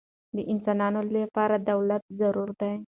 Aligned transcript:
د 0.35 0.37
انسانانو 0.53 0.99
له 1.13 1.21
پاره 1.35 1.57
دولت 1.71 2.03
ضروري 2.19 2.53
دئ. 2.59 2.75